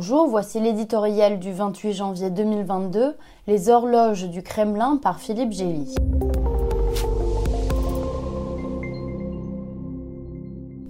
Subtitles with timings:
[0.00, 3.16] Bonjour, voici l'éditorial du 28 janvier 2022,
[3.48, 5.92] Les horloges du Kremlin par Philippe Gély.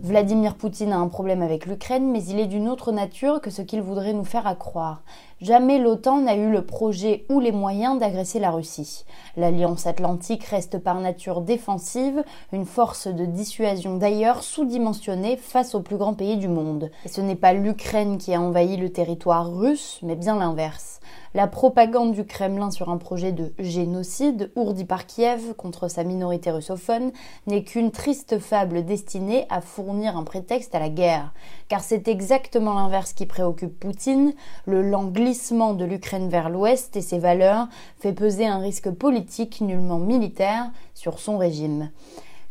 [0.00, 3.62] Vladimir Poutine a un problème avec l'Ukraine, mais il est d'une autre nature que ce
[3.62, 5.02] qu'il voudrait nous faire accroire.
[5.40, 9.04] Jamais l'OTAN n'a eu le projet ou les moyens d'agresser la Russie.
[9.36, 15.96] L'Alliance atlantique reste par nature défensive, une force de dissuasion d'ailleurs sous-dimensionnée face aux plus
[15.96, 16.92] grands pays du monde.
[17.04, 21.00] Et ce n'est pas l'Ukraine qui a envahi le territoire russe, mais bien l'inverse.
[21.38, 26.50] La propagande du Kremlin sur un projet de génocide, ourdi par Kiev contre sa minorité
[26.50, 27.12] russophone,
[27.46, 31.32] n'est qu'une triste fable destinée à fournir un prétexte à la guerre.
[31.68, 34.32] Car c'est exactement l'inverse qui préoccupe Poutine.
[34.66, 37.68] Le lent glissement de l'Ukraine vers l'ouest et ses valeurs
[38.00, 41.90] fait peser un risque politique nullement militaire sur son régime.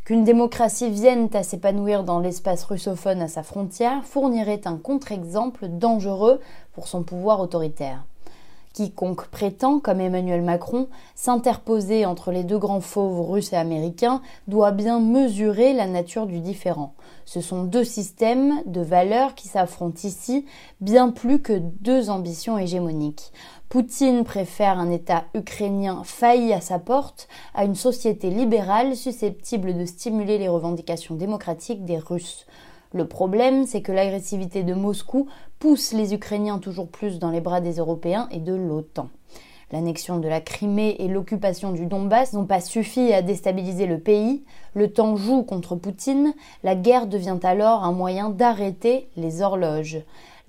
[0.06, 6.40] Qu'une démocratie vienne à s'épanouir dans l'espace russophone à sa frontière fournirait un contre-exemple dangereux
[6.72, 8.06] pour son pouvoir autoritaire.
[8.78, 14.70] Quiconque prétend, comme Emmanuel Macron, s'interposer entre les deux grands fauves russes et américains doit
[14.70, 16.94] bien mesurer la nature du différent.
[17.26, 20.46] Ce sont deux systèmes de valeurs qui s'affrontent ici,
[20.80, 23.34] bien plus que deux ambitions hégémoniques.
[23.68, 29.86] Poutine préfère un État ukrainien failli à sa porte à une société libérale susceptible de
[29.86, 32.46] stimuler les revendications démocratiques des Russes.
[32.94, 35.28] Le problème, c'est que l'agressivité de Moscou
[35.60, 39.10] pousse les Ukrainiens toujours plus dans les bras des Européens et de l'OTAN.
[39.74, 44.46] L'annexion de la Crimée et l'occupation du Donbass n'ont pas suffi à déstabiliser le pays,
[44.74, 50.00] le temps joue contre Poutine, la guerre devient alors un moyen d'arrêter les horloges.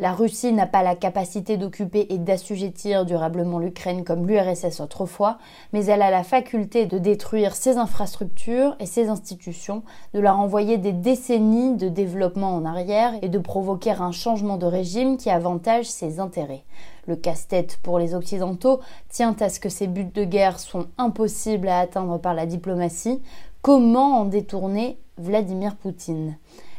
[0.00, 5.38] La Russie n'a pas la capacité d'occuper et d'assujettir durablement l'Ukraine comme l'URSS autrefois,
[5.72, 9.82] mais elle a la faculté de détruire ses infrastructures et ses institutions,
[10.14, 14.66] de leur envoyer des décennies de développement en arrière et de provoquer un changement de
[14.66, 16.62] régime qui avantage ses intérêts.
[17.08, 21.68] Le casse-tête pour les Occidentaux tient à ce que ces buts de guerre sont impossibles
[21.68, 23.20] à atteindre par la diplomatie.
[23.62, 26.36] Comment en détourner Vladimir Poutine?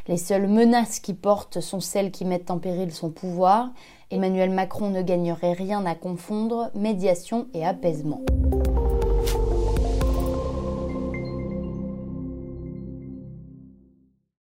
[0.10, 3.70] Les seules menaces qui portent sont celles qui mettent en péril son pouvoir.
[4.10, 8.22] Emmanuel Macron ne gagnerait rien à confondre médiation et apaisement.